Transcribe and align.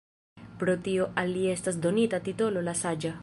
Pro 0.63 0.75
tio 0.87 1.05
al 1.23 1.29
li 1.35 1.45
estis 1.53 1.79
donita 1.85 2.23
titolo 2.29 2.67
«la 2.69 2.77
Saĝa». 2.83 3.15